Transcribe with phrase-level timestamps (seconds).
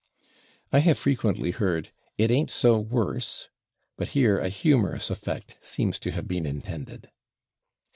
[0.73, 3.49] I have frequently heard "it ain't so /worse/,"
[3.97, 7.11] but here a humorous effect seems to have been intended.